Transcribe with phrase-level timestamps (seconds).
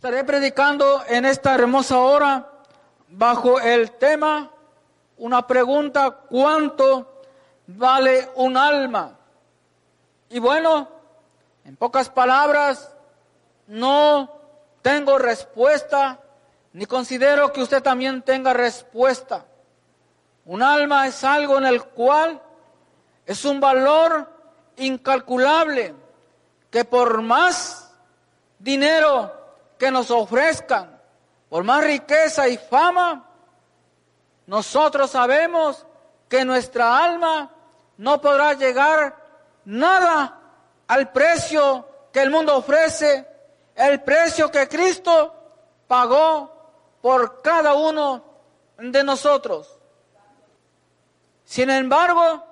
[0.00, 2.48] Estaré predicando en esta hermosa hora
[3.08, 4.50] bajo el tema,
[5.18, 7.20] una pregunta, ¿cuánto
[7.66, 9.18] vale un alma?
[10.30, 10.88] Y bueno,
[11.66, 12.90] en pocas palabras,
[13.66, 14.32] no
[14.80, 16.18] tengo respuesta,
[16.72, 19.44] ni considero que usted también tenga respuesta.
[20.46, 22.40] Un alma es algo en el cual
[23.26, 24.32] es un valor
[24.78, 25.94] incalculable
[26.70, 27.92] que por más
[28.58, 29.39] dinero
[29.80, 31.00] que nos ofrezcan,
[31.48, 33.26] por más riqueza y fama,
[34.46, 35.86] nosotros sabemos
[36.28, 37.50] que nuestra alma
[37.96, 39.16] no podrá llegar
[39.64, 40.38] nada
[40.86, 43.26] al precio que el mundo ofrece,
[43.74, 45.34] el precio que Cristo
[45.88, 46.52] pagó
[47.00, 48.22] por cada uno
[48.76, 49.78] de nosotros.
[51.42, 52.44] Sin embargo,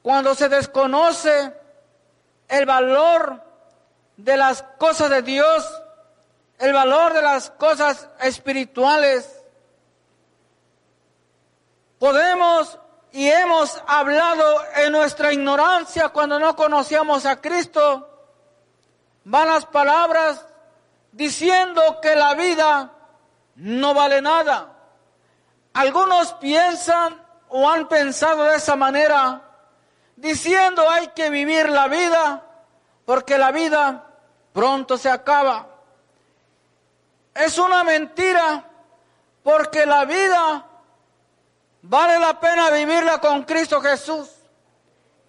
[0.00, 1.52] cuando se desconoce
[2.46, 3.42] el valor
[4.16, 5.82] de las cosas de Dios,
[6.58, 9.42] el valor de las cosas espirituales,
[11.98, 12.78] podemos
[13.12, 18.08] y hemos hablado en nuestra ignorancia cuando no conocíamos a Cristo,
[19.24, 20.44] vanas palabras
[21.12, 22.92] diciendo que la vida
[23.54, 24.72] no vale nada.
[25.72, 29.42] Algunos piensan o han pensado de esa manera,
[30.16, 32.42] diciendo hay que vivir la vida
[33.04, 34.04] porque la vida
[34.52, 35.75] pronto se acaba.
[37.38, 38.64] Es una mentira
[39.42, 40.64] porque la vida
[41.82, 44.30] vale la pena vivirla con Cristo Jesús.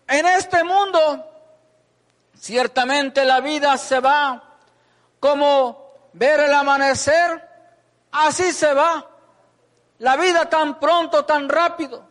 [0.08, 1.30] En este mundo,
[2.40, 4.42] ciertamente la vida se va
[5.20, 7.48] como ver el amanecer,
[8.12, 9.06] así se va.
[10.00, 12.08] La vida tan pronto, tan rápido.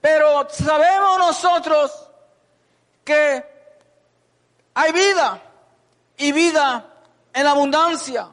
[0.00, 2.08] Pero sabemos nosotros
[3.04, 3.44] que
[4.72, 5.42] hay vida
[6.16, 6.84] y vida
[7.34, 8.28] en abundancia.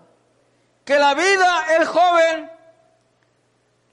[0.85, 2.51] Que la vida, el joven,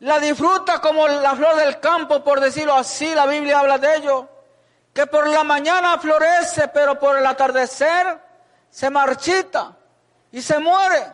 [0.00, 4.28] la disfruta como la flor del campo, por decirlo así, la Biblia habla de ello.
[4.92, 8.20] Que por la mañana florece, pero por el atardecer
[8.70, 9.76] se marchita
[10.32, 11.12] y se muere.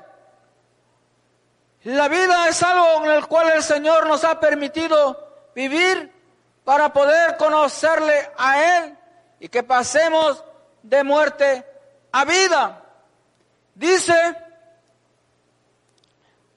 [1.83, 6.13] La vida es algo en el cual el Señor nos ha permitido vivir
[6.65, 8.99] para poder conocerle a Él
[9.39, 10.43] y que pasemos
[10.83, 11.65] de muerte
[12.13, 12.83] a vida.
[13.75, 14.37] Dice,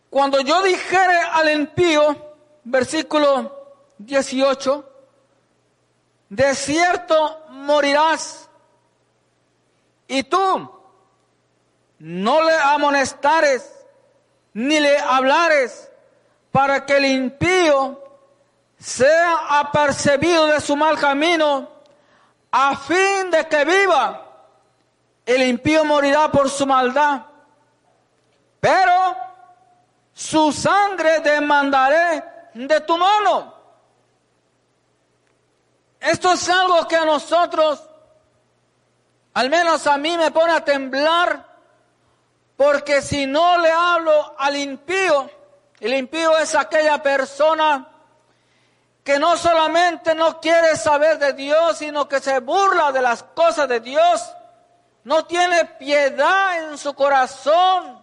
[0.09, 2.15] cuando yo dijere al impío,
[2.63, 4.85] versículo 18,
[6.29, 8.49] de cierto morirás,
[10.07, 10.71] y tú
[11.99, 13.71] no le amonestares,
[14.53, 15.91] ni le hablares,
[16.51, 18.03] para que el impío
[18.79, 21.69] sea apercebido de su mal camino,
[22.51, 24.25] a fin de que viva.
[25.25, 27.21] El impío morirá por su maldad,
[28.59, 29.28] pero
[30.19, 32.21] su sangre demandaré
[32.53, 33.53] de tu mano.
[35.97, 37.81] Esto es algo que a nosotros,
[39.33, 41.45] al menos a mí, me pone a temblar,
[42.57, 45.31] porque si no le hablo al impío,
[45.79, 47.87] el impío es aquella persona
[49.01, 53.69] que no solamente no quiere saber de Dios, sino que se burla de las cosas
[53.69, 54.29] de Dios,
[55.05, 57.98] no tiene piedad en su corazón,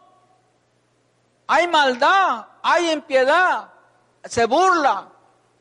[1.46, 3.68] hay maldad, hay impiedad,
[4.24, 5.08] se burla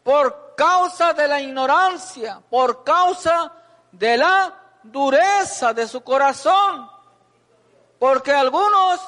[0.04, 3.52] por causa de la ignorancia, por causa
[3.92, 4.54] de la
[4.84, 6.90] dureza de su corazón,
[8.00, 9.00] porque algunos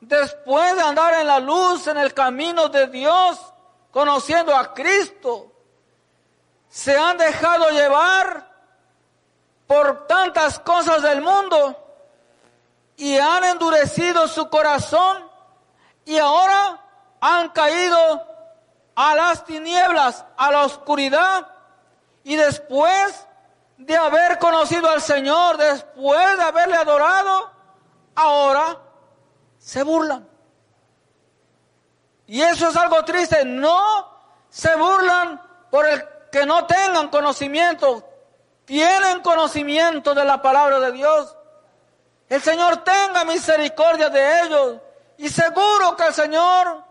[0.00, 3.40] después de andar en la luz, en el camino de Dios,
[3.90, 5.52] conociendo a Cristo,
[6.68, 8.50] se han dejado llevar
[9.66, 11.78] por tantas cosas del mundo
[12.96, 15.31] y han endurecido su corazón
[16.04, 16.80] y ahora
[17.20, 18.26] han caído
[18.94, 21.48] a las tinieblas, a la oscuridad
[22.24, 23.26] y después
[23.78, 27.50] de haber conocido al Señor, después de haberle adorado,
[28.14, 28.78] ahora
[29.58, 30.28] se burlan.
[32.26, 34.08] Y eso es algo triste, no
[34.48, 35.40] se burlan
[35.70, 38.08] por el que no tengan conocimiento,
[38.64, 41.36] tienen conocimiento de la palabra de Dios.
[42.28, 44.76] El Señor tenga misericordia de ellos.
[45.18, 46.84] Y seguro que el Señor,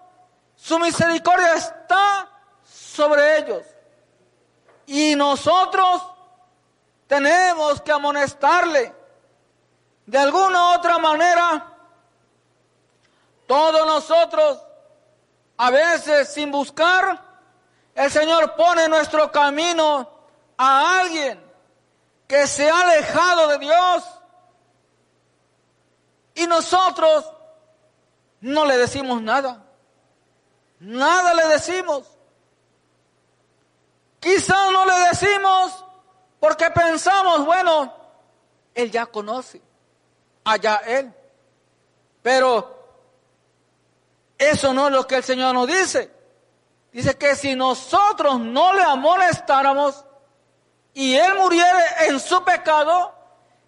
[0.56, 2.30] su misericordia está
[2.64, 3.64] sobre ellos.
[4.86, 6.02] Y nosotros
[7.08, 8.96] tenemos que amonestarle.
[10.06, 11.66] De alguna otra manera,
[13.48, 14.60] todos nosotros,
[15.58, 17.22] a veces sin buscar,
[17.96, 20.10] el Señor pone en nuestro camino
[20.58, 21.44] a alguien
[22.28, 24.04] que se ha alejado de Dios.
[26.36, 27.30] Y nosotros
[28.42, 29.64] no le decimos nada.
[30.80, 32.04] Nada le decimos.
[34.20, 35.86] Quizá no le decimos
[36.40, 37.94] porque pensamos, bueno,
[38.74, 39.62] él ya conoce,
[40.44, 41.14] allá él.
[42.22, 42.80] Pero
[44.38, 46.12] eso no es lo que el Señor nos dice.
[46.92, 50.04] Dice que si nosotros no le amonestáramos
[50.94, 53.14] y él muriere en su pecado,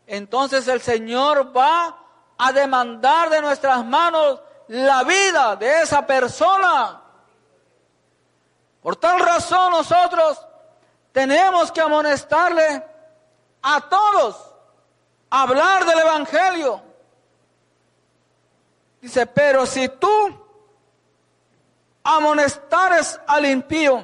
[0.07, 1.97] entonces el Señor va
[2.37, 7.01] a demandar de nuestras manos la vida de esa persona.
[8.81, 10.39] Por tal razón nosotros
[11.12, 12.83] tenemos que amonestarle
[13.62, 14.36] a todos,
[15.30, 16.81] hablar del Evangelio.
[19.01, 20.44] Dice, pero si tú
[22.04, 24.04] amonestares al impío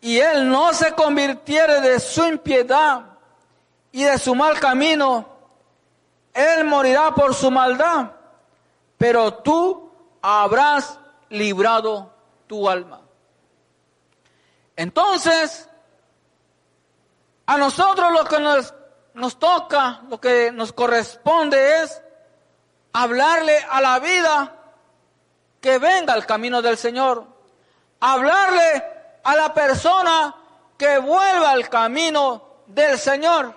[0.00, 3.04] y él no se convirtiere de su impiedad
[3.90, 5.26] y de su mal camino,
[6.32, 8.12] él morirá por su maldad,
[8.98, 9.90] pero tú
[10.20, 10.98] habrás
[11.30, 12.12] librado
[12.46, 13.00] tu alma.
[14.76, 15.68] Entonces,
[17.46, 18.38] a nosotros lo que
[19.14, 22.02] nos, toca, lo que nos corresponde es
[22.92, 24.54] hablarle a la vida
[25.60, 27.26] que venga al camino del Señor.
[28.00, 28.84] Hablarle
[29.24, 30.34] a la persona
[30.76, 33.54] que vuelva al camino del Señor.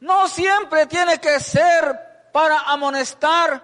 [0.00, 2.03] No siempre tiene que ser
[2.34, 3.62] para amonestar,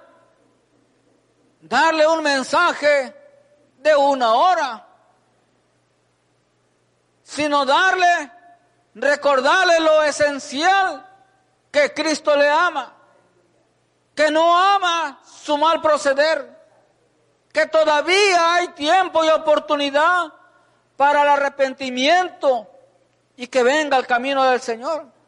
[1.61, 3.13] darle un mensaje
[3.79, 4.87] de una hora,
[7.25, 8.31] sino darle,
[8.95, 11.05] recordarle lo esencial
[11.73, 12.95] que Cristo le ama,
[14.15, 16.57] que no ama su mal proceder,
[17.53, 20.33] que todavía hay tiempo y oportunidad
[20.97, 22.71] para el arrepentimiento
[23.35, 25.20] y que venga el camino del Señor.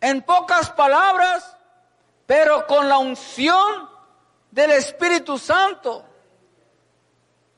[0.00, 1.56] En pocas palabras,
[2.26, 3.88] pero con la unción
[4.50, 6.04] del Espíritu Santo.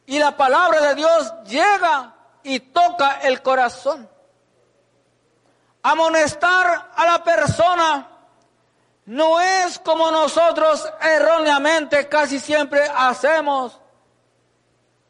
[0.06, 4.08] Y la palabra de Dios llega y toca el corazón.
[5.82, 8.08] Amonestar a la persona
[9.06, 13.80] no es como nosotros erróneamente casi siempre hacemos,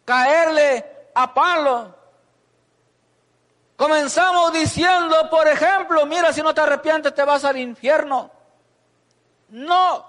[0.05, 2.00] caerle a palo.
[3.81, 8.31] Comenzamos diciendo, por ejemplo, mira, si no te arrepientes te vas al infierno.
[9.49, 10.05] No,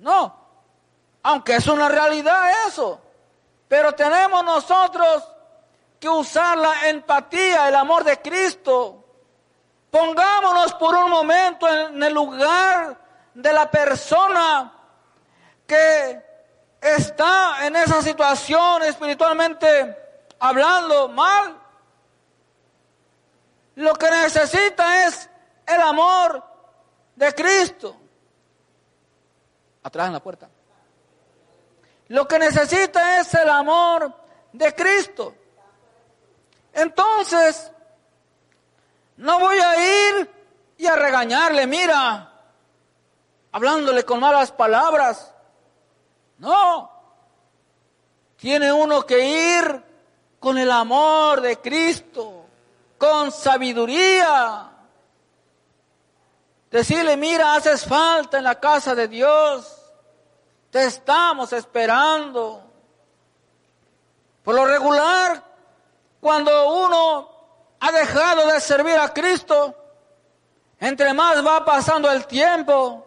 [0.00, 0.36] no,
[1.22, 3.00] aunque es una realidad eso,
[3.68, 5.22] pero tenemos nosotros
[6.00, 9.02] que usar la empatía, el amor de Cristo
[9.92, 12.98] Pongámonos por un momento en el lugar
[13.34, 14.72] de la persona
[15.66, 16.24] que
[16.80, 19.94] está en esa situación espiritualmente
[20.38, 21.61] hablando mal.
[23.76, 25.28] Lo que necesita es
[25.66, 26.44] el amor
[27.16, 27.96] de Cristo.
[29.82, 30.48] Atrás en la puerta.
[32.08, 34.14] Lo que necesita es el amor
[34.52, 35.34] de Cristo.
[36.72, 37.70] Entonces,
[39.16, 40.30] no voy a ir
[40.76, 42.32] y a regañarle, mira,
[43.52, 45.32] hablándole con malas palabras.
[46.38, 46.90] No.
[48.36, 49.84] Tiene uno que ir
[50.40, 52.41] con el amor de Cristo,
[53.02, 54.70] con sabiduría.
[56.70, 59.76] Decirle, mira, haces falta en la casa de Dios.
[60.70, 62.62] Te estamos esperando.
[64.44, 65.42] Por lo regular,
[66.20, 67.28] cuando uno
[67.80, 69.74] ha dejado de servir a Cristo,
[70.78, 73.04] entre más va pasando el tiempo,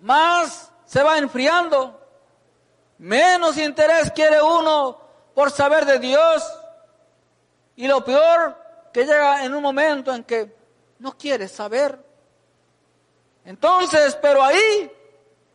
[0.00, 2.00] más se va enfriando,
[2.98, 4.98] menos interés quiere uno
[5.32, 6.42] por saber de Dios.
[7.76, 8.56] Y lo peor,
[8.92, 10.54] que llega en un momento en que
[10.98, 11.98] no quiere saber.
[13.44, 14.90] Entonces, pero ahí,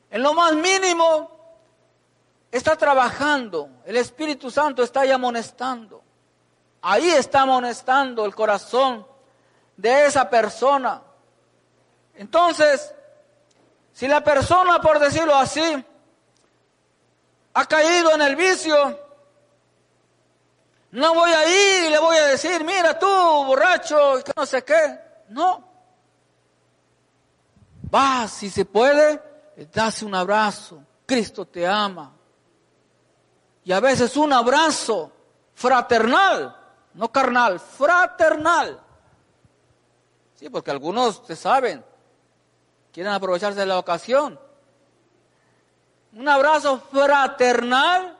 [0.09, 1.31] en lo más mínimo,
[2.51, 6.01] está trabajando, el Espíritu Santo está ahí amonestando.
[6.81, 9.05] Ahí está amonestando el corazón
[9.77, 11.01] de esa persona.
[12.15, 12.93] Entonces,
[13.93, 15.85] si la persona, por decirlo así,
[17.53, 18.99] ha caído en el vicio,
[20.91, 24.63] no voy a ir y le voy a decir, mira tú, borracho, que no sé
[24.63, 24.99] qué.
[25.29, 25.63] No.
[27.93, 29.21] Va, si se puede,
[29.73, 30.83] das un abrazo.
[31.05, 32.13] Cristo te ama.
[33.63, 35.11] Y a veces un abrazo
[35.53, 36.57] fraternal
[36.93, 38.79] no carnal, fraternal.
[40.35, 41.83] Sí, porque algunos, se saben,
[42.91, 44.39] quieren aprovecharse de la ocasión.
[46.13, 48.17] Un abrazo fraternal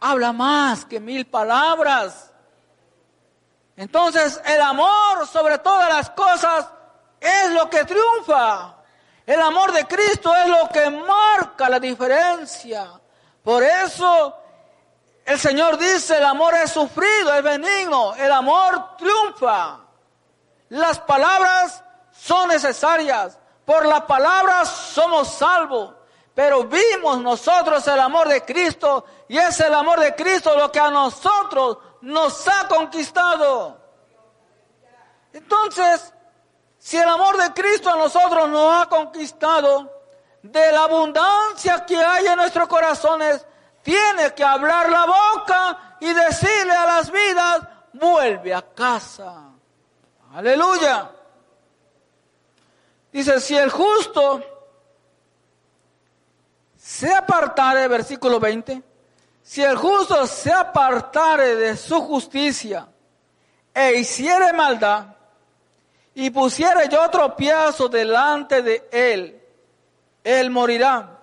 [0.00, 2.32] habla más que mil palabras.
[3.76, 6.66] Entonces, el amor sobre todas las cosas
[7.20, 8.74] es lo que triunfa.
[9.26, 12.88] El amor de Cristo es lo que marca la diferencia.
[13.42, 14.36] Por eso
[15.24, 19.80] el Señor dice, el amor es sufrido, es benigno, el amor triunfa.
[20.68, 25.94] Las palabras son necesarias, por las palabras somos salvos,
[26.36, 30.78] pero vimos nosotros el amor de Cristo y es el amor de Cristo lo que
[30.78, 33.80] a nosotros nos ha conquistado.
[35.32, 36.12] Entonces,
[36.76, 39.90] si el amor de Cristo a nosotros nos ha conquistado,
[40.42, 43.46] de la abundancia que hay en nuestros corazones,
[43.82, 47.60] tiene que hablar la boca y decirle a las vidas,
[47.94, 49.52] vuelve a casa.
[50.34, 51.10] Aleluya.
[53.10, 54.55] Dice, si el justo
[56.86, 58.80] se apartare, versículo 20,
[59.42, 62.86] si el justo se apartare de su justicia
[63.74, 65.06] e hiciere maldad
[66.14, 69.42] y pusiere yo tropiezo delante de él,
[70.22, 71.18] él morirá,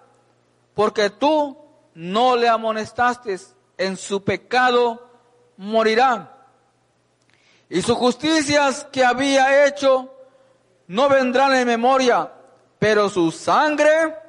[0.73, 1.57] porque tú
[1.93, 3.39] no le amonestaste
[3.77, 5.07] en su pecado,
[5.55, 6.39] morirá.
[7.69, 10.13] Y sus justicias que había hecho
[10.87, 12.29] no vendrán en memoria,
[12.79, 14.22] pero su sangre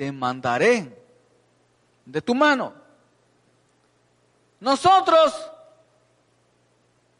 [0.00, 0.96] demandaré
[2.06, 2.72] de tu mano.
[4.58, 5.34] Nosotros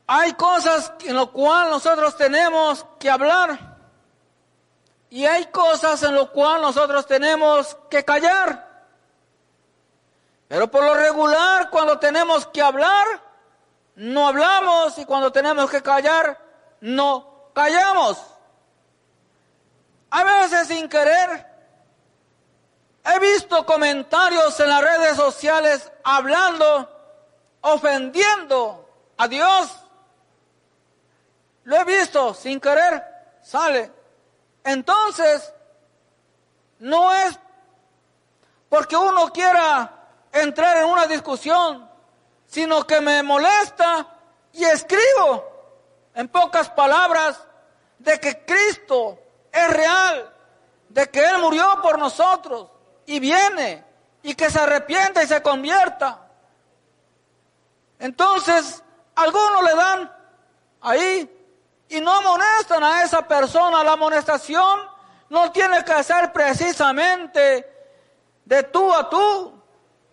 [0.07, 3.77] hay cosas en lo cual nosotros tenemos que hablar
[5.11, 8.87] y hay cosas en lo cual nosotros tenemos que callar.
[10.49, 13.07] Pero por lo regular, cuando tenemos que hablar,
[13.95, 16.41] no hablamos y cuando tenemos que callar,
[16.81, 18.19] no callamos.
[20.11, 21.50] A veces sin querer,
[23.05, 26.89] he visto comentarios en las redes sociales hablando,
[27.63, 29.71] ofendiendo a Dios.
[31.65, 33.05] Lo he visto sin querer,
[33.43, 33.91] sale.
[34.65, 35.53] Entonces,
[36.79, 37.39] no es
[38.69, 39.91] porque uno quiera
[40.33, 41.89] entrar en una discusión,
[42.47, 44.07] sino que me molesta
[44.53, 45.45] y escribo
[46.15, 47.41] en pocas palabras
[47.99, 49.19] de que Cristo
[49.51, 50.33] es real,
[50.89, 52.69] de que Él murió por nosotros
[53.11, 53.85] y viene
[54.23, 56.29] y que se arrepienta y se convierta.
[57.99, 58.85] Entonces,
[59.17, 60.17] algunos le dan
[60.81, 61.47] ahí
[61.89, 63.83] y no amonestan a esa persona.
[63.83, 64.79] La amonestación
[65.29, 67.69] no tiene que ser precisamente
[68.45, 69.61] de tú a tú,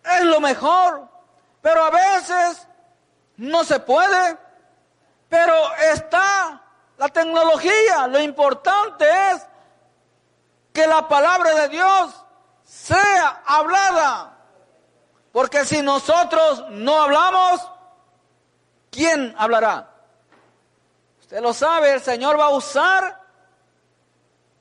[0.03, 1.07] es lo mejor,
[1.61, 2.67] pero a veces
[3.35, 4.39] no se puede,
[5.29, 5.53] pero
[5.93, 6.63] está
[6.97, 9.45] la tecnología, lo importante es
[10.73, 12.23] que la palabra de Dios
[12.67, 14.37] sea hablada,
[15.31, 17.61] porque si nosotros no hablamos,
[18.91, 19.89] ¿quién hablará?
[21.21, 23.21] Usted lo sabe, el Señor va a usar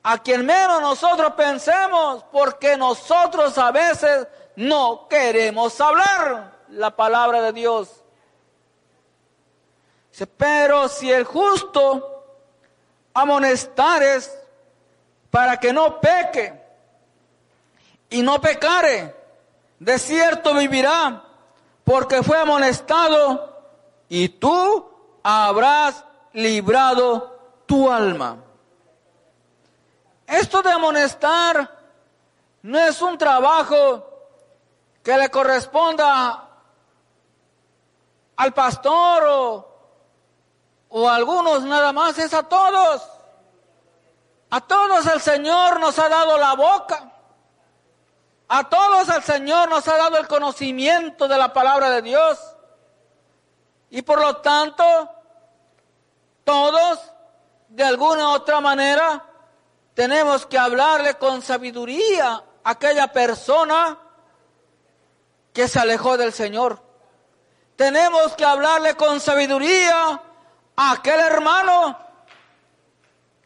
[0.03, 7.51] a quien menos nosotros pensemos, porque nosotros a veces no queremos hablar la palabra de
[7.51, 8.03] Dios.
[10.37, 12.25] Pero si el justo
[13.13, 14.33] amonestares
[15.29, 16.66] para que no peque
[18.09, 19.15] y no pecare,
[19.79, 21.23] de cierto vivirá,
[21.83, 23.57] porque fue amonestado
[24.09, 24.89] y tú
[25.23, 28.37] habrás librado tu alma.
[30.25, 31.77] Esto de amonestar
[32.63, 34.05] no es un trabajo
[35.03, 36.47] que le corresponda
[38.35, 39.23] al pastor
[40.89, 43.07] o, a algunos nada más, es a todos.
[44.49, 47.11] A todos el Señor nos ha dado la boca.
[48.49, 52.39] A todos el Señor nos ha dado el conocimiento de la palabra de Dios.
[53.89, 55.09] Y por lo tanto,
[56.43, 56.99] todos,
[57.67, 59.25] de alguna u otra manera,
[59.93, 63.97] tenemos que hablarle con sabiduría a aquella persona
[65.51, 66.81] que se alejó del Señor.
[67.75, 70.21] Tenemos que hablarle con sabiduría
[70.75, 71.97] a aquel hermano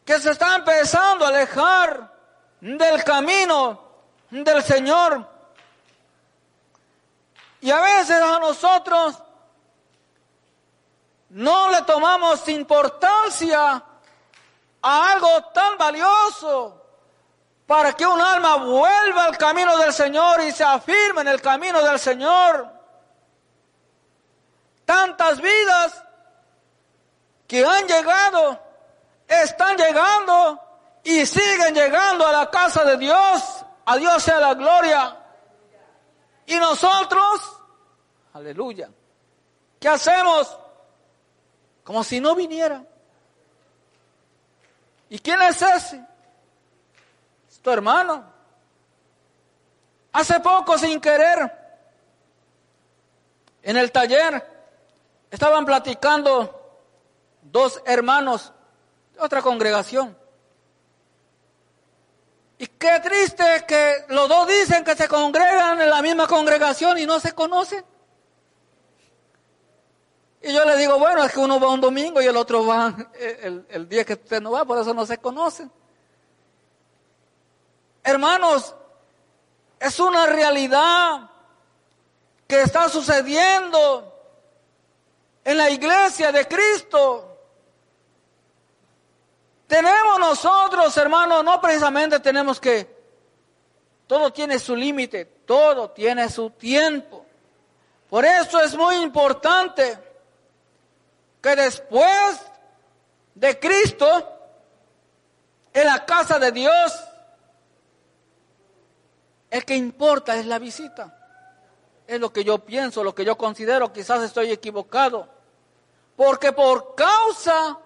[0.04, 2.12] que se está empezando a alejar
[2.60, 3.91] del camino
[4.32, 5.28] del Señor.
[7.60, 9.18] Y a veces a nosotros
[11.28, 13.82] no le tomamos importancia
[14.82, 16.78] a algo tan valioso
[17.66, 21.82] para que un alma vuelva al camino del Señor y se afirme en el camino
[21.82, 22.68] del Señor.
[24.84, 26.04] Tantas vidas
[27.46, 28.58] que han llegado,
[29.28, 30.60] están llegando
[31.04, 33.61] y siguen llegando a la casa de Dios.
[33.84, 35.18] A Dios sea la gloria.
[36.46, 37.56] Y nosotros,
[38.32, 38.90] aleluya,
[39.80, 40.58] ¿qué hacemos?
[41.84, 42.84] Como si no viniera.
[45.08, 46.04] ¿Y quién es ese?
[47.48, 48.24] Es tu hermano.
[50.12, 51.50] Hace poco, sin querer,
[53.62, 54.46] en el taller,
[55.30, 56.80] estaban platicando
[57.42, 58.52] dos hermanos
[59.14, 60.16] de otra congregación.
[62.62, 67.06] Y qué triste que los dos dicen que se congregan en la misma congregación y
[67.06, 67.84] no se conocen.
[70.40, 72.94] Y yo le digo, bueno, es que uno va un domingo y el otro va
[73.18, 75.72] el, día que usted no va, por eso no se conocen.
[78.04, 78.76] Hermanos,
[79.80, 81.30] es una realidad
[82.46, 84.08] que está sucediendo
[85.44, 87.31] en la iglesia de Cristo.
[89.72, 92.94] Tenemos nosotros, hermanos, no precisamente tenemos que,
[94.06, 97.24] todo tiene su límite, todo tiene su tiempo.
[98.10, 99.98] Por eso es muy importante
[101.40, 102.38] que después
[103.34, 104.38] de Cristo,
[105.72, 107.04] en la casa de Dios,
[109.48, 111.18] el que importa es la visita.
[112.06, 115.26] Es lo que yo pienso, lo que yo considero, quizás estoy equivocado.
[116.14, 117.78] Porque por causa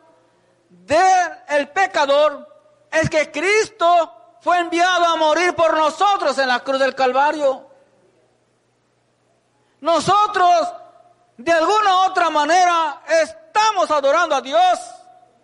[0.85, 2.47] del pecador
[2.91, 7.69] es que Cristo fue enviado a morir por nosotros en la cruz del Calvario.
[9.81, 10.73] Nosotros,
[11.37, 14.79] de alguna u otra manera, estamos adorando a Dios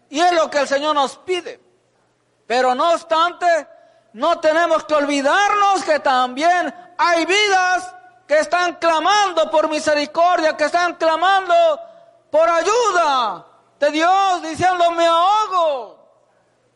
[0.09, 1.61] y es lo que el Señor nos pide.
[2.47, 3.69] Pero no obstante,
[4.13, 7.95] no tenemos que olvidarnos que también hay vidas
[8.27, 11.55] que están clamando por misericordia, que están clamando
[12.31, 13.47] por ayuda
[13.83, 15.99] de Dios, diciendo me ahogo.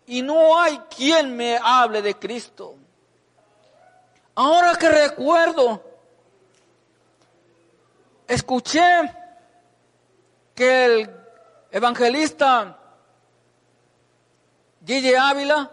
[0.07, 2.75] Y no hay quien me hable de Cristo.
[4.35, 5.83] Ahora que recuerdo,
[8.27, 9.15] escuché
[10.55, 11.11] que el
[11.71, 12.77] evangelista
[14.85, 15.71] Gigi Ávila,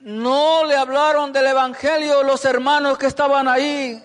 [0.00, 4.02] no le hablaron del Evangelio los hermanos que estaban ahí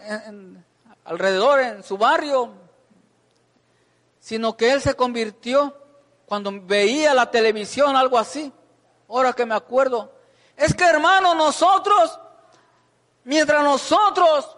[1.03, 2.62] alrededor en su barrio,
[4.23, 5.77] sino que él se convirtió
[6.25, 8.53] cuando veía la televisión, algo así.
[9.09, 10.13] Ahora que me acuerdo,
[10.55, 12.17] es que hermanos, nosotros,
[13.25, 14.55] mientras nosotros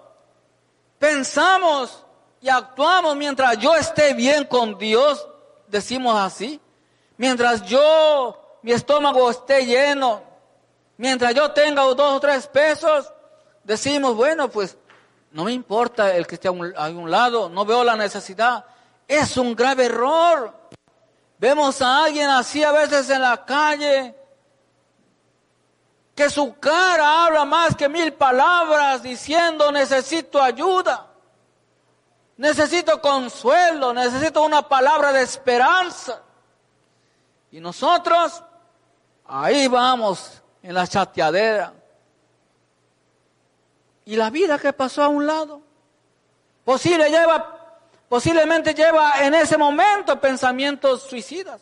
[0.99, 2.05] pensamos
[2.41, 5.27] y actuamos mientras yo esté bien con Dios,
[5.67, 6.61] decimos así.
[7.17, 10.21] Mientras yo, mi estómago esté lleno,
[10.97, 13.11] mientras yo tenga dos o tres pesos,
[13.63, 14.77] decimos, bueno, pues
[15.31, 18.63] no me importa el que esté a un, lado, no veo la necesidad.
[19.07, 20.53] Es un grave error.
[21.37, 24.15] Vemos a alguien así a veces en la calle,
[26.15, 31.07] que su cara habla más que mil palabras diciendo necesito ayuda.
[32.37, 36.21] Necesito consuelo, necesito una palabra de esperanza.
[37.51, 38.43] Y nosotros,
[39.25, 41.73] ahí vamos, en la chateadera.
[44.05, 45.61] Y la vida que pasó a un lado,
[46.63, 47.64] posible lleva,
[48.09, 51.61] posiblemente lleva en ese momento pensamientos suicidas.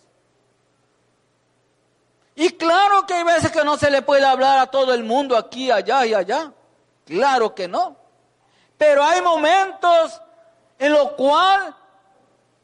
[2.35, 5.37] Y claro que hay veces que no se le puede hablar a todo el mundo
[5.37, 6.51] aquí, allá y allá.
[7.05, 7.95] Claro que no.
[8.77, 10.19] Pero hay momentos
[10.79, 11.75] en lo cual,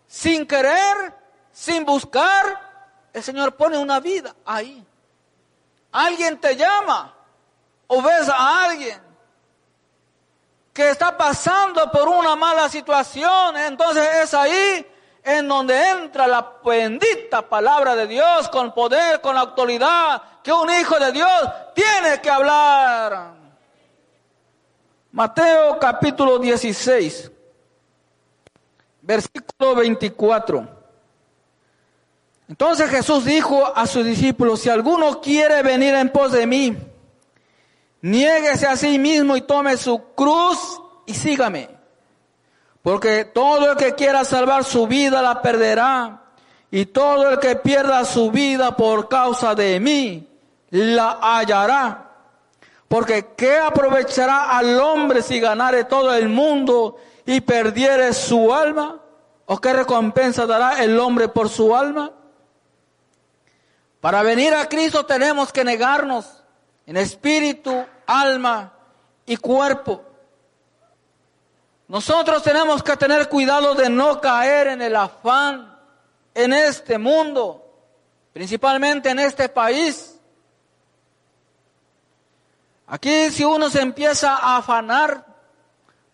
[0.07, 1.13] sin querer,
[1.51, 2.69] sin buscar,
[3.13, 4.83] el Señor pone una vida ahí.
[5.91, 7.13] Alguien te llama
[7.87, 9.08] o ves a alguien
[10.79, 14.87] que está pasando por una mala situación, entonces es ahí
[15.25, 20.97] en donde entra la bendita palabra de Dios con poder, con autoridad, que un hijo
[20.97, 23.33] de Dios tiene que hablar.
[25.11, 27.29] Mateo capítulo 16
[29.01, 30.65] versículo 24.
[32.47, 36.77] Entonces Jesús dijo a sus discípulos, si alguno quiere venir en pos de mí,
[38.01, 41.69] niéguese a sí mismo y tome su cruz y sígame.
[42.81, 46.23] Porque todo el que quiera salvar su vida la perderá.
[46.71, 50.27] Y todo el que pierda su vida por causa de mí
[50.69, 52.09] la hallará.
[52.87, 58.99] Porque ¿qué aprovechará al hombre si ganare todo el mundo y perdiere su alma?
[59.45, 62.11] ¿O qué recompensa dará el hombre por su alma?
[63.99, 66.38] Para venir a Cristo tenemos que negarnos
[66.89, 68.73] en espíritu, alma
[69.27, 70.01] y cuerpo.
[71.87, 75.77] Nosotros tenemos que tener cuidado de no caer en el afán
[76.33, 77.63] en este mundo,
[78.33, 80.19] principalmente en este país.
[82.87, 85.27] Aquí si uno se empieza a afanar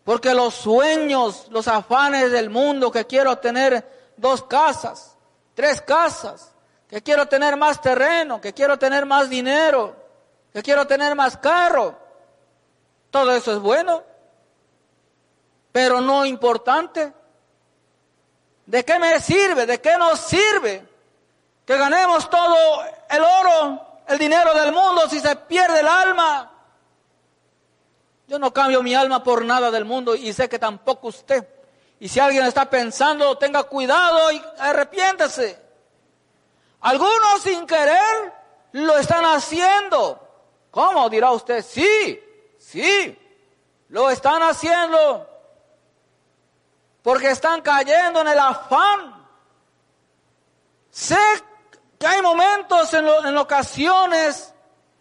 [0.04, 5.16] porque los sueños, los afanes del mundo, que quiero tener dos casas,
[5.54, 6.52] tres casas,
[6.90, 10.04] que quiero tener más terreno, que quiero tener más dinero,
[10.56, 12.00] que quiero tener más carro.
[13.12, 14.02] Todo eso es bueno,
[15.74, 17.12] pero no importante.
[18.66, 19.66] ¿De qué me sirve?
[19.66, 20.88] ¿De qué nos sirve
[21.66, 22.56] que ganemos todo
[23.10, 26.54] el oro, el dinero del mundo si se pierde el alma?
[28.26, 31.46] Yo no cambio mi alma por nada del mundo y sé que tampoco usted.
[32.00, 35.62] Y si alguien está pensando, tenga cuidado y arrepiéntase.
[36.80, 38.34] Algunos sin querer
[38.72, 40.25] lo están haciendo.
[40.76, 41.64] ¿Cómo dirá usted?
[41.64, 42.22] Sí,
[42.58, 43.18] sí,
[43.88, 45.26] lo están haciendo.
[47.02, 49.26] Porque están cayendo en el afán.
[50.90, 51.16] Sé
[51.98, 54.54] que hay momentos en, en ocasiones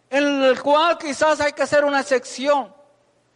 [0.09, 2.73] en el cual quizás hay que hacer una excepción.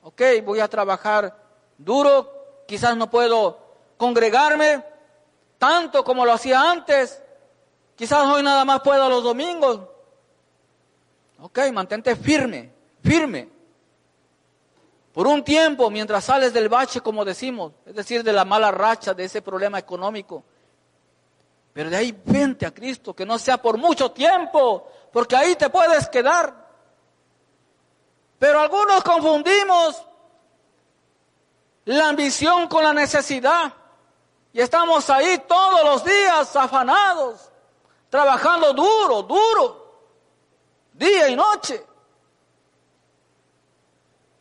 [0.03, 1.35] Ok, voy a trabajar
[1.77, 3.59] duro, quizás no puedo
[3.97, 4.81] congregarme
[5.57, 7.21] tanto como lo hacía antes.
[7.97, 9.81] Quizás hoy nada más puedo los domingos.
[11.41, 12.71] Ok, mantente firme,
[13.01, 13.49] firme.
[15.13, 19.13] Por un tiempo, mientras sales del bache, como decimos, es decir, de la mala racha,
[19.13, 20.43] de ese problema económico.
[21.73, 25.69] Pero de ahí vente a Cristo, que no sea por mucho tiempo, porque ahí te
[25.69, 26.67] puedes quedar.
[28.37, 30.01] Pero algunos confundimos
[31.85, 33.73] la ambición con la necesidad.
[34.53, 37.51] Y estamos ahí todos los días afanados,
[38.09, 39.78] trabajando duro, duro,
[40.99, 41.83] día y noche.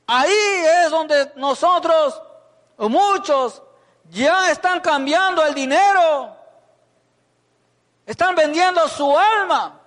[0.07, 2.21] Ahí es donde nosotros,
[2.79, 3.63] muchos,
[4.11, 6.37] ya están cambiando el dinero.
[8.05, 9.81] Están vendiendo su alma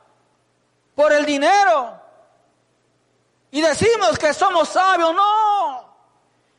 [0.96, 2.00] por el dinero.
[3.50, 5.14] Y decimos que somos sabios.
[5.14, 5.92] No.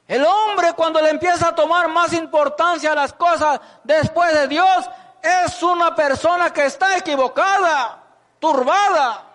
[0.09, 4.91] El hombre cuando le empieza a tomar más importancia a las cosas después de Dios
[5.23, 8.03] es una persona que está equivocada,
[8.41, 9.32] turbada.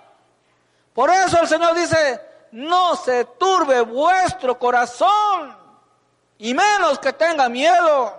[0.98, 2.20] Por eso el Señor dice,
[2.54, 5.56] no se turbe vuestro corazón
[6.40, 8.16] y menos que tenga miedo.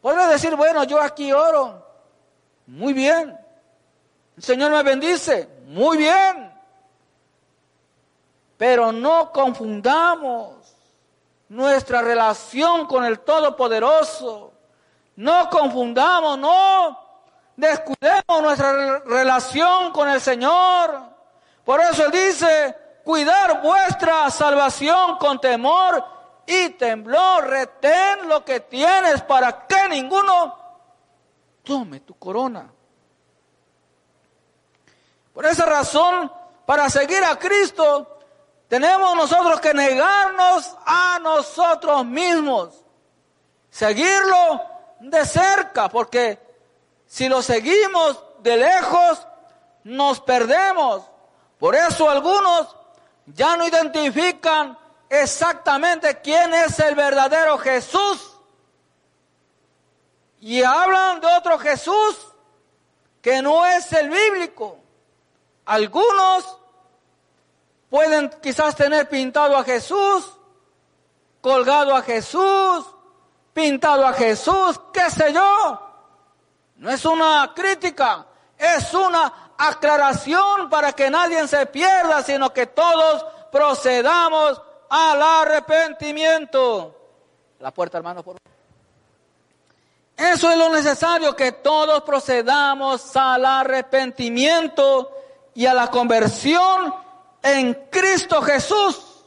[0.00, 1.84] Puede decir, bueno, yo aquí oro.
[2.68, 3.36] Muy bien.
[4.36, 5.48] El Señor me bendice.
[5.66, 6.54] Muy bien.
[8.56, 10.76] Pero no confundamos
[11.48, 14.52] nuestra relación con el Todopoderoso.
[15.16, 17.03] No confundamos, no
[17.56, 21.00] descuidemos nuestra relación con el Señor.
[21.64, 26.04] Por eso Él dice, cuidar vuestra salvación con temor
[26.46, 27.46] y temblor.
[27.46, 30.56] Retén lo que tienes para que ninguno
[31.62, 32.70] tome tu corona.
[35.32, 36.30] Por esa razón,
[36.64, 38.18] para seguir a Cristo,
[38.68, 42.84] tenemos nosotros que negarnos a nosotros mismos,
[43.70, 44.62] seguirlo
[45.00, 46.43] de cerca, porque
[47.06, 49.26] si lo seguimos de lejos,
[49.84, 51.02] nos perdemos.
[51.58, 52.74] Por eso algunos
[53.26, 58.38] ya no identifican exactamente quién es el verdadero Jesús.
[60.40, 62.18] Y hablan de otro Jesús
[63.22, 64.78] que no es el bíblico.
[65.64, 66.58] Algunos
[67.94, 70.28] Pueden quizás tener pintado a Jesús,
[71.40, 72.84] colgado a Jesús,
[73.52, 75.80] pintado a Jesús, qué sé yo.
[76.76, 78.26] No es una crítica,
[78.58, 84.60] es una aclaración para que nadie se pierda, sino que todos procedamos
[84.90, 86.94] al arrepentimiento.
[87.60, 88.36] La puerta, hermano, por
[90.16, 95.10] Eso es lo necesario, que todos procedamos al arrepentimiento
[95.54, 96.94] y a la conversión
[97.42, 99.24] en Cristo Jesús.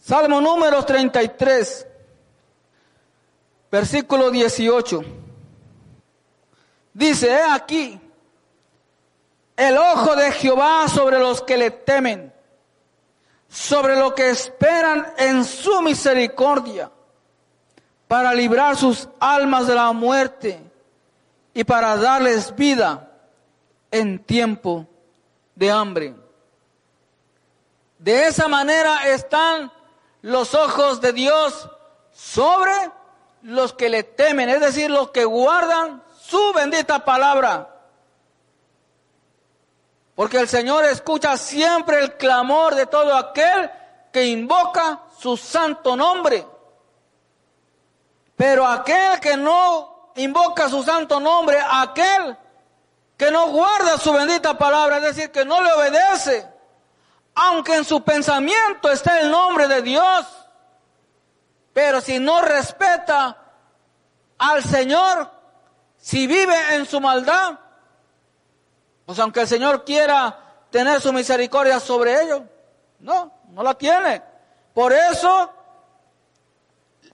[0.00, 1.86] Salmo número 33,
[3.70, 5.21] versículo 18.
[6.94, 8.00] Dice, he aquí,
[9.56, 12.32] el ojo de Jehová sobre los que le temen,
[13.48, 16.90] sobre lo que esperan en su misericordia,
[18.08, 20.62] para librar sus almas de la muerte
[21.54, 23.10] y para darles vida
[23.90, 24.86] en tiempo
[25.54, 26.14] de hambre.
[27.98, 29.72] De esa manera están
[30.22, 31.68] los ojos de Dios
[32.12, 32.72] sobre
[33.42, 37.68] los que le temen, es decir, los que guardan su bendita palabra.
[40.14, 43.70] Porque el Señor escucha siempre el clamor de todo aquel
[44.10, 46.46] que invoca su santo nombre.
[48.34, 52.38] Pero aquel que no invoca su santo nombre, aquel
[53.18, 56.48] que no guarda su bendita palabra, es decir, que no le obedece,
[57.34, 60.26] aunque en su pensamiento esté el nombre de Dios,
[61.74, 63.36] pero si no respeta
[64.38, 65.41] al Señor,
[66.02, 67.60] si vive en su maldad,
[69.06, 70.36] pues aunque el Señor quiera
[70.68, 72.42] tener su misericordia sobre ellos,
[72.98, 74.20] no, no la tiene.
[74.74, 75.48] Por eso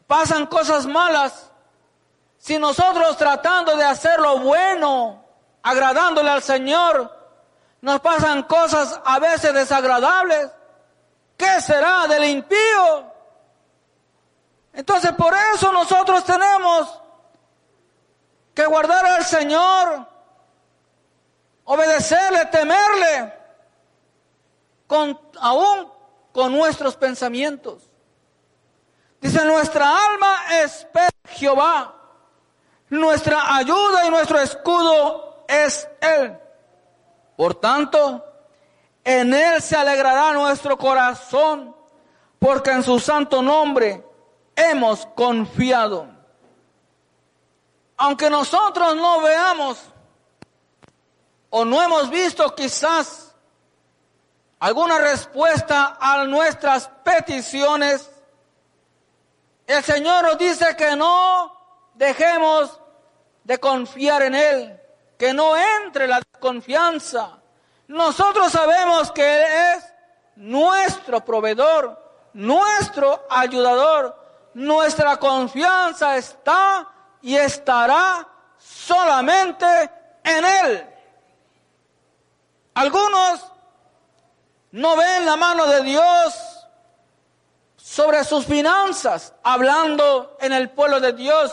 [0.07, 1.53] pasan cosas malas.
[2.39, 5.23] Si nosotros tratando de hacer lo bueno,
[5.63, 7.15] agradándole al Señor,
[7.83, 10.51] nos pasan cosas a veces desagradables,
[11.37, 13.13] ¿qué será del impío?
[14.73, 17.03] Entonces por eso nosotros tenemos
[18.59, 20.05] que guardar al Señor,
[21.63, 23.33] obedecerle, temerle,
[24.85, 25.89] con, aún
[26.33, 27.89] con nuestros pensamientos.
[29.21, 31.95] Dice, nuestra alma espera Jehová,
[32.89, 36.37] nuestra ayuda y nuestro escudo es Él.
[37.37, 38.25] Por tanto,
[39.05, 41.77] en Él se alegrará nuestro corazón,
[42.41, 44.05] porque en su santo nombre
[44.57, 46.18] hemos confiado.
[47.99, 49.79] Aunque nosotros no veamos
[51.51, 53.35] o no hemos visto quizás
[54.61, 58.09] alguna respuesta a nuestras peticiones,
[59.67, 61.53] el Señor nos dice que no
[61.95, 62.81] dejemos
[63.43, 64.81] de confiar en Él,
[65.19, 67.41] que no entre la desconfianza.
[67.89, 69.95] Nosotros sabemos que Él es
[70.37, 72.01] nuestro proveedor,
[72.33, 74.17] nuestro ayudador,
[74.55, 76.89] nuestra confianza está
[77.23, 78.27] y estará
[78.59, 79.67] solamente
[80.25, 80.87] en Él.
[82.75, 83.41] Algunos
[84.73, 86.35] no ven la mano de Dios
[87.77, 91.53] sobre sus finanzas, hablando en el pueblo de Dios,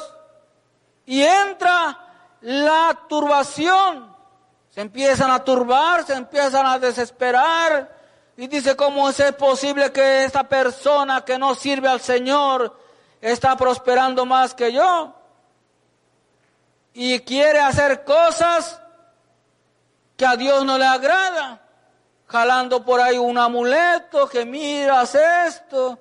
[1.06, 1.98] y entra
[2.42, 4.14] la turbación.
[4.70, 7.96] Se empiezan a turbar, se empiezan a desesperar,
[8.38, 12.78] y dice, ¿cómo es posible que esta persona que no sirve al Señor
[13.22, 15.14] está prosperando más que yo
[16.98, 18.82] y quiere hacer cosas
[20.16, 21.62] que a Dios no le agrada,
[22.26, 26.00] jalando por ahí un amuleto que miras esto,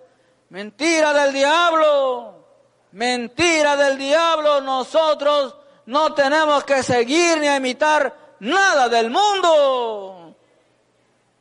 [0.50, 2.46] mentira del diablo,
[2.92, 10.36] mentira del diablo, nosotros no tenemos que seguir ni imitar nada del mundo.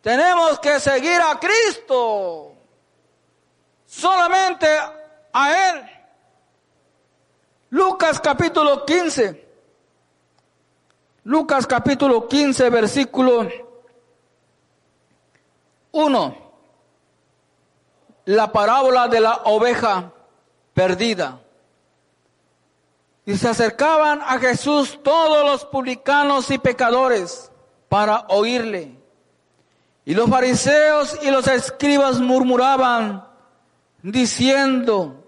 [0.01, 2.55] Tenemos que seguir a Cristo.
[3.85, 4.67] Solamente
[5.31, 5.89] a Él.
[7.69, 9.42] Lucas capítulo 15.
[11.25, 13.47] Lucas capítulo 15, versículo
[15.91, 16.37] 1.
[18.25, 20.11] La parábola de la oveja
[20.73, 21.39] perdida.
[23.25, 27.49] Y se acercaban a Jesús todos los publicanos y pecadores
[27.87, 28.99] para oírle.
[30.03, 33.25] Y los fariseos y los escribas murmuraban
[34.01, 35.23] diciendo,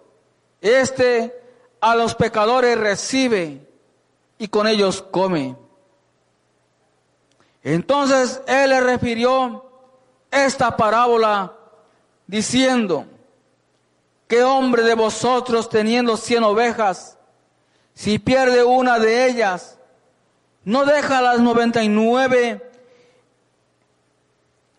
[0.60, 1.34] este
[1.80, 3.66] a los pecadores recibe
[4.38, 5.56] y con ellos come.
[7.66, 9.66] Entonces él le refirió
[10.30, 11.52] esta parábola
[12.28, 13.08] diciendo,
[14.28, 17.18] ¿qué hombre de vosotros teniendo cien ovejas,
[17.96, 19.80] si pierde una de ellas,
[20.64, 22.70] no deja las noventa y nueve,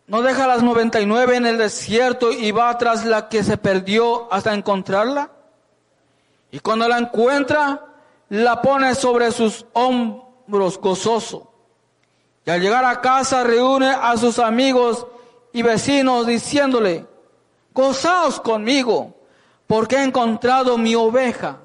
[0.06, 3.56] no deja las noventa y nueve en el desierto y va tras la que se
[3.56, 5.32] perdió hasta encontrarla?
[6.52, 7.84] Y cuando la encuentra,
[8.28, 11.55] la pone sobre sus hombros gozoso.
[12.46, 15.06] Y al llegar a casa reúne a sus amigos
[15.52, 17.04] y vecinos diciéndole,
[17.74, 19.14] gozaos conmigo,
[19.66, 21.58] porque he encontrado mi oveja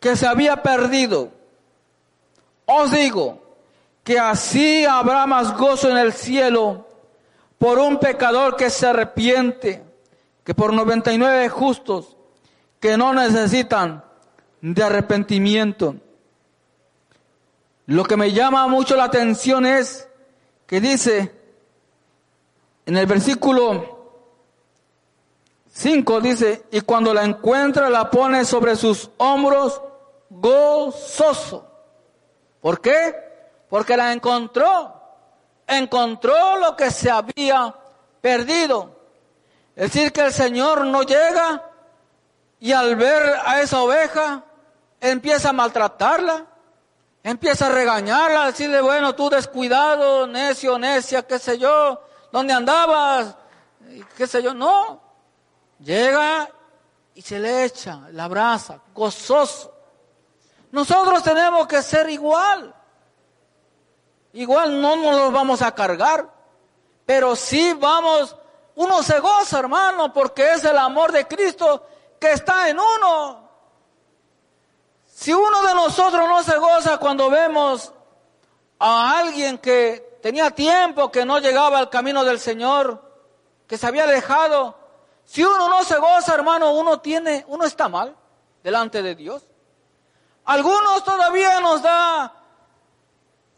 [0.00, 1.30] que se había perdido.
[2.66, 3.40] Os digo
[4.02, 6.88] que así habrá más gozo en el cielo
[7.58, 9.84] por un pecador que se arrepiente
[10.42, 12.16] que por 99 justos
[12.80, 14.02] que no necesitan
[14.60, 15.94] de arrepentimiento.
[17.86, 20.08] Lo que me llama mucho la atención es
[20.66, 21.42] que dice
[22.86, 24.02] en el versículo
[25.74, 29.80] 5 dice, y cuando la encuentra la pone sobre sus hombros
[30.28, 31.66] gozoso.
[32.60, 33.14] ¿Por qué?
[33.68, 34.94] Porque la encontró.
[35.66, 37.74] Encontró lo que se había
[38.20, 38.96] perdido.
[39.74, 41.70] Es decir, que el Señor no llega
[42.60, 44.44] y al ver a esa oveja,
[45.00, 46.46] empieza a maltratarla,
[47.22, 53.36] empieza a regañarla, decirle, bueno, tú descuidado, necio, necia, qué sé yo, ¿dónde andabas?
[54.16, 55.00] qué sé yo, no.
[55.78, 56.48] Llega
[57.14, 59.74] y se le echa, la abraza, gozoso.
[60.70, 62.74] Nosotros tenemos que ser igual.
[64.32, 66.32] Igual no nos vamos a cargar,
[67.04, 68.34] pero sí vamos,
[68.76, 71.86] uno se goza, hermano, porque es el amor de Cristo
[72.18, 73.41] que está en uno.
[75.22, 77.92] Si uno de nosotros no se goza cuando vemos
[78.80, 83.00] a alguien que tenía tiempo que no llegaba al camino del Señor,
[83.68, 84.76] que se había alejado,
[85.24, 88.16] si uno no se goza, hermano, uno tiene, uno está mal
[88.64, 89.46] delante de Dios.
[90.44, 92.34] Algunos todavía nos da,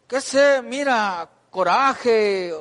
[0.07, 2.55] qué sé, mira, coraje,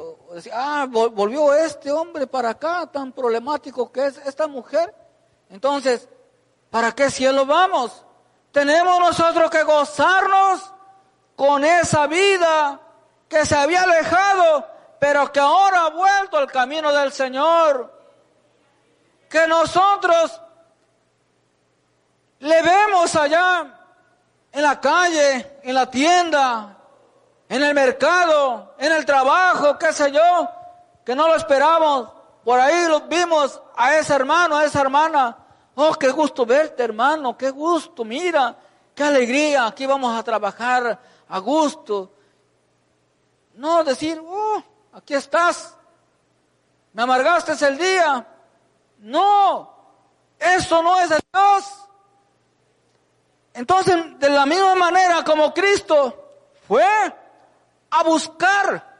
[0.54, 4.96] ah, volvió este hombre para acá, tan problemático que es esta mujer.
[5.50, 6.08] Entonces,
[6.70, 8.06] ¿para qué cielo vamos?
[8.54, 10.72] Tenemos nosotros que gozarnos
[11.36, 12.80] con esa vida
[13.28, 17.92] que se había alejado, pero que ahora ha vuelto al camino del Señor.
[19.28, 20.40] Que nosotros
[22.38, 23.66] le vemos allá
[24.52, 26.78] en la calle, en la tienda,
[27.50, 30.48] en el mercado, en el trabajo, qué sé yo,
[31.04, 32.08] que no lo esperamos.
[32.44, 35.43] Por ahí lo vimos a ese hermano, a esa hermana.
[35.76, 38.56] Oh, qué gusto verte, hermano, qué gusto, mira,
[38.94, 42.12] qué alegría, aquí vamos a trabajar a gusto.
[43.56, 45.76] No decir, oh, aquí estás,
[46.94, 48.28] me amargaste el día.
[49.00, 49.74] No,
[50.40, 51.84] eso no es de Dios.
[53.54, 56.34] Entonces, de la misma manera como Cristo
[56.68, 56.86] fue
[57.90, 58.94] a buscar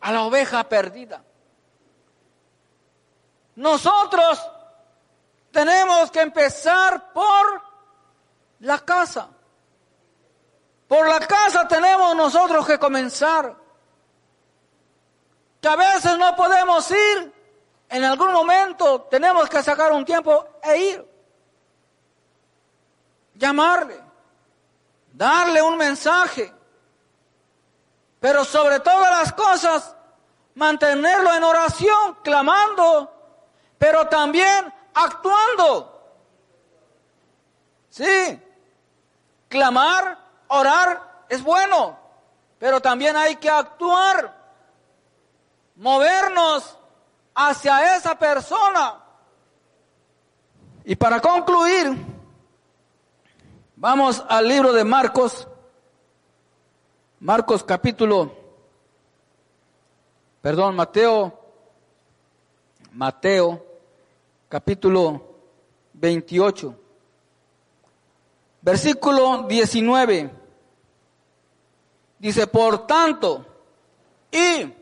[0.00, 1.22] a la oveja perdida.
[3.56, 4.40] Nosotros
[5.50, 7.62] tenemos que empezar por
[8.60, 9.28] la casa.
[10.86, 13.56] Por la casa tenemos nosotros que comenzar.
[15.60, 17.32] Que a veces no podemos ir,
[17.88, 21.10] en algún momento tenemos que sacar un tiempo e ir.
[23.34, 24.00] Llamarle,
[25.12, 26.52] darle un mensaje.
[28.20, 29.96] Pero sobre todas las cosas,
[30.54, 33.12] mantenerlo en oración, clamando,
[33.78, 36.00] pero también actuando.
[37.90, 38.40] Sí,
[39.48, 41.98] clamar orar es bueno,
[42.58, 44.36] pero también hay que actuar,
[45.76, 46.76] movernos
[47.34, 48.96] hacia esa persona.
[50.84, 51.96] Y para concluir,
[53.76, 55.46] vamos al libro de Marcos,
[57.20, 58.34] Marcos capítulo,
[60.40, 61.38] perdón, Mateo,
[62.92, 63.69] Mateo
[64.50, 65.22] capítulo
[65.92, 66.74] 28,
[68.60, 70.30] versículo 19.
[72.18, 73.46] Dice, por tanto,
[74.32, 74.74] y,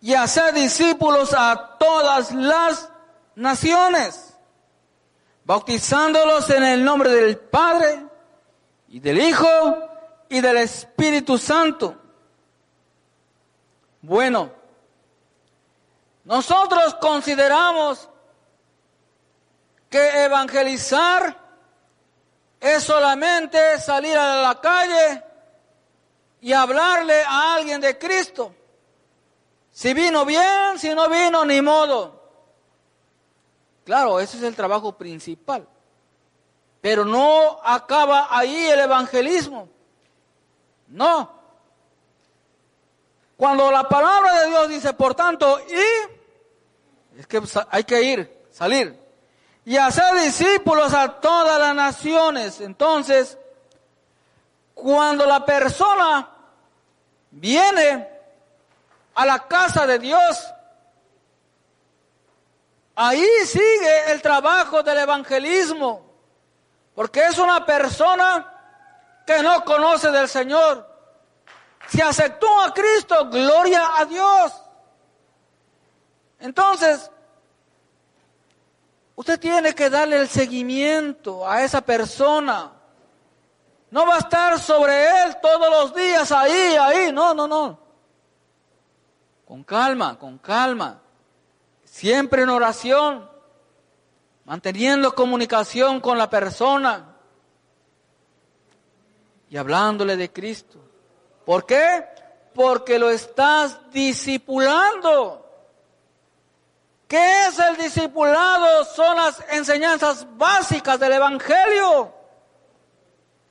[0.00, 2.88] y hacer discípulos a todas las
[3.34, 4.34] naciones,
[5.44, 8.06] bautizándolos en el nombre del Padre
[8.88, 9.46] y del Hijo
[10.30, 11.94] y del Espíritu Santo.
[14.00, 14.50] Bueno,
[16.24, 18.08] nosotros consideramos
[19.90, 21.36] que evangelizar
[22.60, 25.24] es solamente salir a la calle
[26.40, 28.54] y hablarle a alguien de Cristo.
[29.72, 32.20] Si vino bien, si no vino, ni modo.
[33.84, 35.66] Claro, ese es el trabajo principal.
[36.80, 39.68] Pero no acaba ahí el evangelismo.
[40.88, 41.40] No.
[43.36, 49.00] Cuando la palabra de Dios dice, por tanto, y, es que hay que ir, salir,
[49.64, 52.60] y hacer discípulos a todas las naciones.
[52.60, 53.36] Entonces,
[54.74, 56.28] cuando la persona
[57.30, 58.08] viene
[59.14, 60.52] a la casa de Dios,
[62.94, 66.10] ahí sigue el trabajo del evangelismo,
[66.94, 68.46] porque es una persona
[69.26, 70.88] que no conoce del Señor.
[71.88, 74.52] Si aceptó a Cristo, gloria a Dios.
[76.38, 77.10] Entonces,
[79.14, 82.72] usted tiene que darle el seguimiento a esa persona
[83.90, 87.12] no va a estar sobre él todos los días ahí, ahí.
[87.12, 87.78] No, no, no.
[89.44, 91.00] Con calma, con calma.
[91.84, 93.28] Siempre en oración.
[94.44, 97.16] Manteniendo comunicación con la persona.
[99.48, 100.78] Y hablándole de Cristo.
[101.44, 102.04] ¿Por qué?
[102.54, 105.49] Porque lo estás discipulando.
[107.10, 108.84] ¿Qué es el discipulado?
[108.84, 112.14] Son las enseñanzas básicas del Evangelio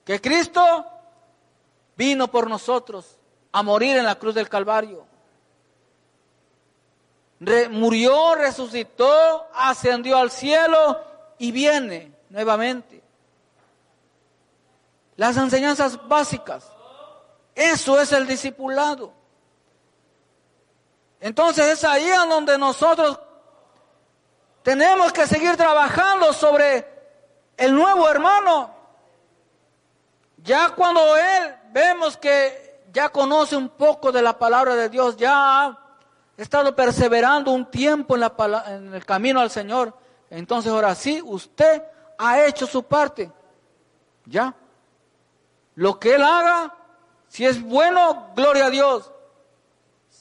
[0.06, 0.86] que Cristo
[1.98, 3.20] vino por nosotros
[3.52, 5.06] a morir en la cruz del Calvario.
[7.72, 10.98] murió, resucitó, ascendió al cielo
[11.38, 13.04] y viene nuevamente.
[15.18, 16.66] Las enseñanzas básicas.
[17.54, 19.12] Eso es el discipulado.
[21.20, 23.20] Entonces es ahí en donde nosotros
[24.70, 26.86] tenemos que seguir trabajando sobre
[27.58, 28.70] el nuevo hermano
[30.44, 35.66] Ya cuando él vemos que ya conoce un poco de la palabra de Dios, ya
[35.66, 35.80] ha
[36.38, 39.92] estado perseverando un tiempo en, la, en el camino al Señor,
[40.30, 41.82] entonces ahora sí, usted
[42.20, 43.32] ha hecho su parte.
[44.26, 44.54] Ya.
[45.74, 46.76] Lo que él haga,
[47.28, 49.12] si es bueno, gloria a Dios.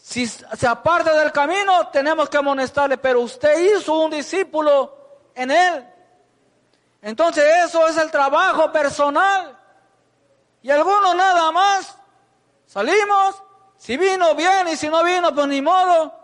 [0.08, 4.96] Si se aparta del camino, tenemos que amonestarle, pero usted hizo un discípulo
[5.34, 5.86] en él.
[7.02, 9.54] Entonces eso es el trabajo personal.
[10.62, 11.94] Y algunos nada más
[12.64, 13.42] salimos,
[13.76, 16.18] si vino bien y si no vino, pues ni modo.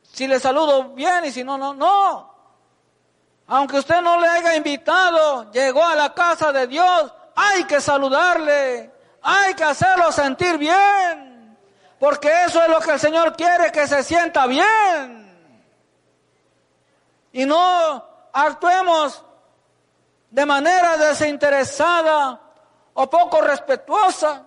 [0.00, 2.34] Si le saludo bien y si no, no, no.
[3.46, 8.90] Aunque usted no le haya invitado, llegó a la casa de Dios, hay que saludarle,
[9.20, 11.33] hay que hacerlo sentir bien.
[12.04, 15.56] Porque eso es lo que el Señor quiere, que se sienta bien.
[17.32, 19.24] Y no actuemos
[20.28, 22.38] de manera desinteresada
[22.92, 24.42] o poco respetuosa.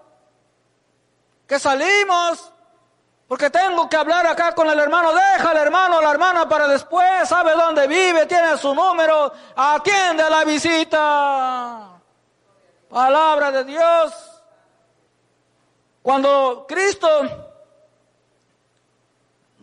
[1.47, 2.53] Que salimos
[3.27, 5.11] porque tengo que hablar acá con el hermano.
[5.11, 7.27] Deja al hermano, la hermana para después.
[7.27, 9.33] Sabe dónde vive, tiene su número.
[9.55, 11.89] Atiende la visita.
[12.87, 14.13] Palabra de Dios.
[16.03, 17.46] Cuando Cristo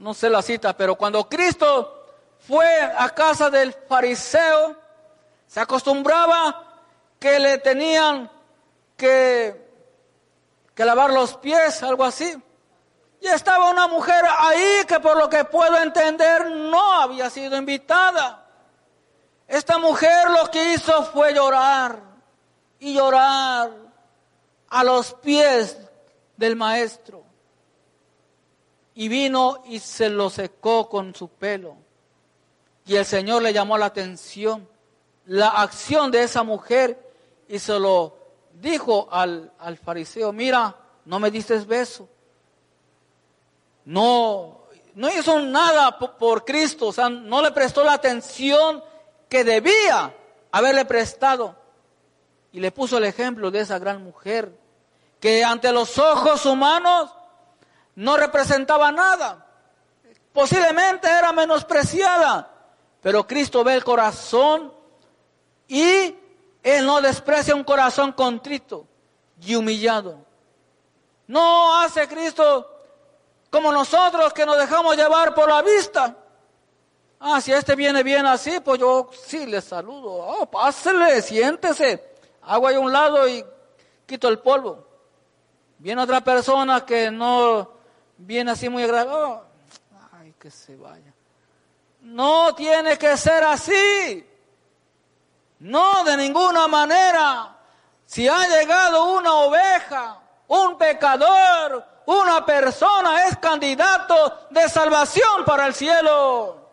[0.05, 2.05] no sé la cita, pero cuando Cristo
[2.47, 4.77] fue a casa del fariseo,
[5.47, 6.83] se acostumbraba
[7.19, 8.31] que le tenían
[8.99, 9.67] que,
[10.77, 12.37] lavar los pies, algo así.
[13.19, 18.45] Y estaba una mujer ahí que por lo que puedo entender no había sido invitada.
[19.49, 21.99] Esta mujer lo que hizo fue llorar
[22.79, 23.71] y llorar
[24.69, 25.79] a los pies
[26.37, 27.24] del maestro
[28.95, 31.77] y vino y se lo secó con su pelo.
[32.87, 34.69] Y el Señor le llamó la atención
[35.27, 36.99] la acción de esa mujer
[37.49, 38.17] y se lo
[38.53, 42.09] dijo al, al fariseo, mira, no me diste beso.
[43.87, 44.63] No,
[44.95, 48.83] no hizo nada por, por Cristo, o sea, no le prestó la atención
[49.29, 50.15] que debía
[50.53, 51.57] haberle prestado.
[52.53, 54.57] Y le puso el ejemplo de esa gran mujer
[55.21, 57.11] que ante los ojos humanos
[57.97, 59.47] no representaba nada.
[60.33, 62.51] Posiblemente era menospreciada,
[63.01, 64.73] pero Cristo ve el corazón
[65.69, 66.17] y
[66.63, 68.87] Él no desprecia un corazón contrito
[69.41, 70.19] y humillado.
[71.27, 72.71] No hace Cristo
[73.51, 76.17] como nosotros que nos dejamos llevar por la vista.
[77.21, 80.13] Ah, si este viene bien así, pues yo sí le saludo.
[80.13, 82.13] Oh, pásele, siéntese.
[82.43, 83.45] Hago ahí un lado y
[84.05, 84.87] quito el polvo.
[85.79, 87.74] Viene otra persona que no
[88.25, 89.43] viene así muy agradable, oh,
[90.19, 91.13] ay, que se vaya.
[92.01, 94.27] No tiene que ser así.
[95.61, 97.57] No, de ninguna manera.
[98.05, 105.75] Si ha llegado una oveja, un pecador, una persona es candidato de salvación para el
[105.75, 106.69] cielo.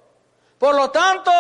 [0.58, 1.32] Por lo tanto,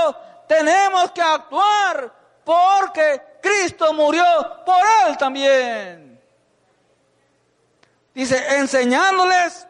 [0.47, 2.11] tenemos que actuar
[2.43, 4.23] porque Cristo murió
[4.65, 6.21] por él también.
[8.13, 9.67] Dice, enseñándoles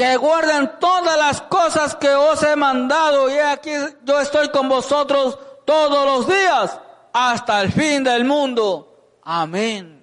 [0.00, 3.70] que guarden todas las cosas que os he mandado y aquí
[4.02, 6.80] yo estoy con vosotros todos los días
[7.12, 9.18] hasta el fin del mundo.
[9.22, 10.02] Amén.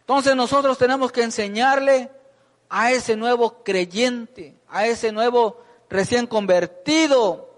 [0.00, 2.10] Entonces nosotros tenemos que enseñarle
[2.70, 5.60] a ese nuevo creyente, a ese nuevo
[5.90, 7.50] recién convertido,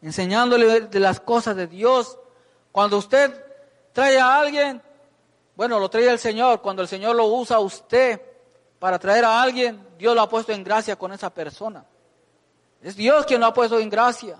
[0.00, 2.16] enseñándole de las cosas de Dios.
[2.70, 3.34] Cuando usted
[3.92, 4.80] trae a alguien,
[5.56, 8.22] bueno, lo trae el Señor, cuando el Señor lo usa a usted
[8.78, 11.84] para traer a alguien, Dios lo ha puesto en gracia con esa persona.
[12.82, 14.38] Es Dios quien lo ha puesto en gracia.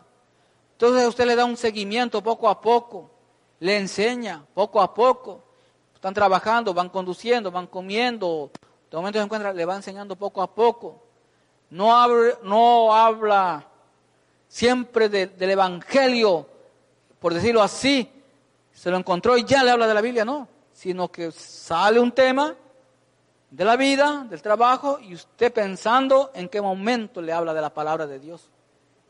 [0.72, 3.10] Entonces usted le da un seguimiento poco a poco,
[3.58, 5.44] le enseña poco a poco.
[5.94, 8.50] Están trabajando, van conduciendo, van comiendo.
[8.90, 11.02] De momento se encuentra, le va enseñando poco a poco.
[11.68, 13.68] No habla, no habla
[14.48, 16.48] siempre del Evangelio,
[17.18, 18.10] por decirlo así.
[18.72, 20.48] Se lo encontró y ya le habla de la Biblia, no.
[20.72, 22.56] Sino que sale un tema
[23.50, 27.74] de la vida, del trabajo, y usted pensando en qué momento le habla de la
[27.74, 28.48] palabra de Dios.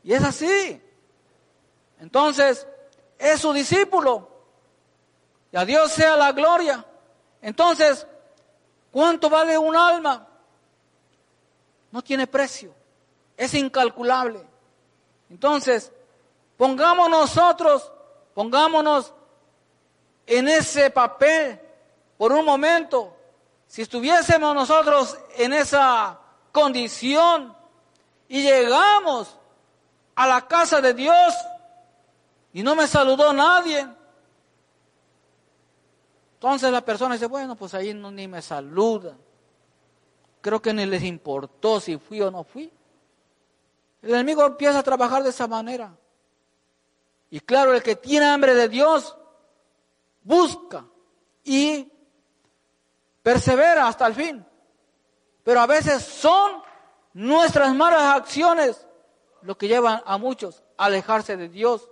[0.03, 0.81] Y es así.
[1.99, 2.67] Entonces,
[3.19, 4.29] es su discípulo.
[5.51, 6.83] Y a Dios sea la gloria.
[7.41, 8.07] Entonces,
[8.91, 10.27] ¿cuánto vale un alma?
[11.91, 12.73] No tiene precio.
[13.37, 14.43] Es incalculable.
[15.29, 15.91] Entonces,
[16.57, 17.91] pongamos nosotros,
[18.33, 19.13] pongámonos
[20.25, 21.59] en ese papel
[22.17, 23.15] por un momento
[23.71, 26.19] si estuviésemos nosotros en esa
[26.51, 27.55] condición
[28.27, 29.37] y llegamos
[30.13, 31.33] a la casa de Dios,
[32.51, 33.87] y no me saludó nadie.
[36.33, 39.15] Entonces la persona dice, bueno, pues ahí no, ni me saluda.
[40.41, 42.69] Creo que ni les importó si fui o no fui.
[44.01, 45.95] El enemigo empieza a trabajar de esa manera.
[47.29, 49.15] Y claro, el que tiene hambre de Dios
[50.25, 50.83] busca
[51.45, 51.89] y
[53.23, 54.45] persevera hasta el fin.
[55.43, 56.61] Pero a veces son
[57.13, 58.87] nuestras malas acciones
[59.41, 61.89] lo que llevan a muchos a alejarse de Dios.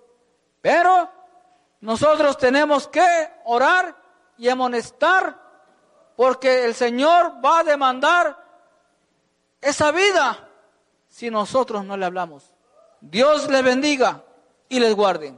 [0.62, 1.10] Pero
[1.82, 3.08] nosotros tenemos que
[3.46, 3.96] orar
[4.38, 5.38] y amonestar
[6.16, 8.38] porque el Señor va a demandar
[9.62, 10.50] esa vida
[11.08, 12.54] si nosotros no le hablamos.
[13.02, 14.24] Dios les bendiga
[14.68, 15.38] y les guarde.